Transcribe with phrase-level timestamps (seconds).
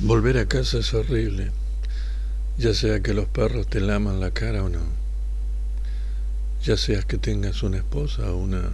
[0.00, 1.50] Volver a casa es horrible,
[2.56, 4.84] ya sea que los perros te laman la cara o no,
[6.62, 8.70] ya sea que tengas una esposa o una,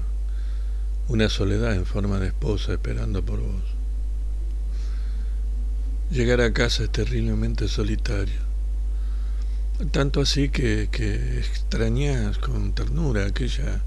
[1.09, 3.65] una soledad en forma de esposa esperando por vos.
[6.11, 8.43] Llegar a casa es terriblemente solitario,
[9.93, 13.81] tanto así que, que extrañas con ternura aquella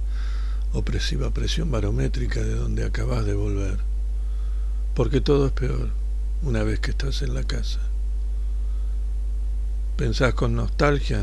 [0.74, 3.78] opresiva presión barométrica de donde acabas de volver,
[4.96, 5.96] porque todo es peor
[6.43, 7.79] una vez que estás en la casa.
[9.96, 11.19] Pensás con nostalgia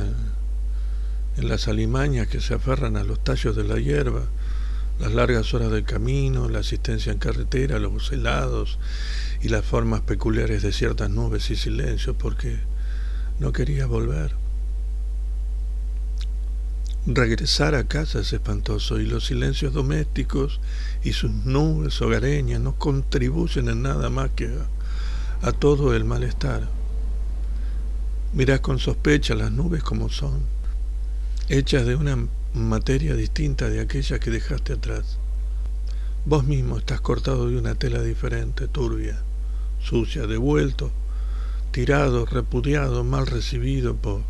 [1.36, 4.22] en las alimañas que se aferran a los tallos de la hierba,
[4.98, 8.78] las largas horas del camino, la asistencia en carretera, los helados
[9.42, 12.58] y las formas peculiares de ciertas nubes y silencios, porque
[13.40, 14.34] no quería volver.
[17.06, 20.60] Regresar a casa es espantoso y los silencios domésticos
[21.02, 24.73] y sus nubes hogareñas no contribuyen en nada más que a
[25.42, 26.68] a todo el malestar.
[28.32, 30.42] Mirás con sospecha las nubes como son,
[31.48, 32.16] hechas de una
[32.54, 35.18] materia distinta de aquella que dejaste atrás.
[36.24, 39.22] Vos mismo estás cortado de una tela diferente, turbia,
[39.80, 40.90] sucia, devuelto,
[41.70, 44.22] tirado, repudiado, mal recibido por,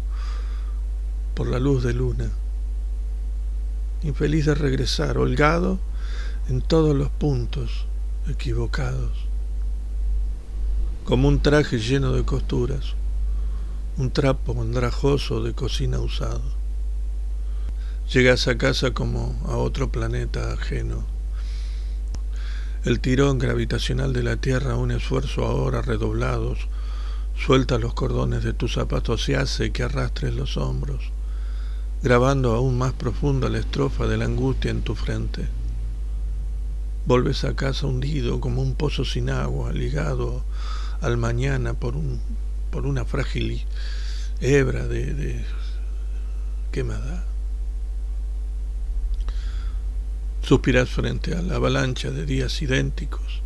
[1.35, 2.31] por la luz de luna.
[4.03, 5.79] Infeliz de regresar, holgado
[6.49, 7.87] en todos los puntos
[8.29, 9.34] equivocados
[11.05, 12.95] como un traje lleno de costuras,
[13.99, 16.43] un trapo andrajoso de cocina usado.
[18.11, 21.05] Llegas a casa como a otro planeta ajeno.
[22.85, 26.69] El tirón gravitacional de la Tierra, un esfuerzo ahora redoblados,
[27.37, 31.11] suelta los cordones de tus zapatos y hace que arrastres los hombros,
[32.03, 35.49] grabando aún más profunda la estrofa de la angustia en tu frente.
[37.05, 40.43] Volves a casa hundido como un pozo sin agua, ligado
[41.01, 42.21] al mañana por, un,
[42.71, 43.65] por una frágil
[44.41, 45.45] hebra de, de
[46.83, 47.25] da
[50.43, 53.41] Suspiras frente a la avalancha de días idénticos.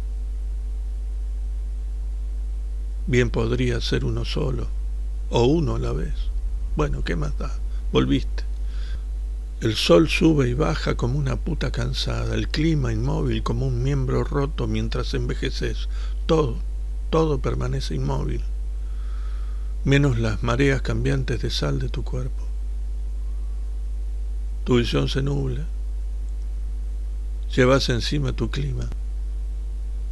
[3.07, 4.67] Bien podría ser uno solo,
[5.31, 6.15] o uno a la vez.
[6.75, 7.57] Bueno, ¿qué más da?
[7.93, 8.45] Volviste.
[9.61, 14.25] El sol sube y baja como una puta cansada, el clima inmóvil como un miembro
[14.25, 15.89] roto mientras envejeces.
[16.27, 16.57] Todo,
[17.11, 18.43] todo permanece inmóvil,
[19.85, 22.45] menos las mareas cambiantes de sal de tu cuerpo.
[24.65, 25.65] Tu visión se nubla,
[27.55, 28.89] llevas encima tu clima,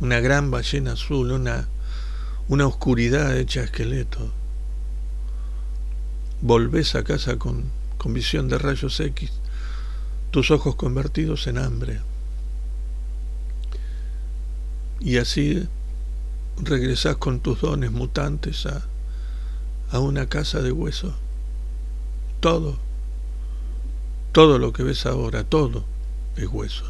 [0.00, 1.68] una gran ballena azul, una,
[2.48, 4.32] una oscuridad hecha esqueleto.
[6.40, 7.64] Volvés a casa con,
[7.98, 9.32] con visión de rayos X,
[10.30, 12.00] tus ojos convertidos en hambre.
[15.00, 15.68] Y así
[16.62, 18.86] regresás con tus dones mutantes a,
[19.90, 21.14] a una casa de hueso.
[22.40, 22.76] Todo,
[24.32, 25.84] todo lo que ves ahora, todo
[26.36, 26.84] es hueso.